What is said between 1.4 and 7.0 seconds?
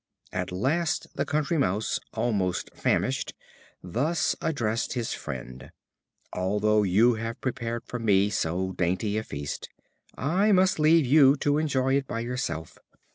Mouse, almost famished, thus addressed his friend: "Although